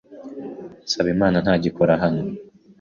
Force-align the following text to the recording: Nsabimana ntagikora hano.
Nsabimana 0.85 1.37
ntagikora 1.43 1.93
hano. 2.01 2.21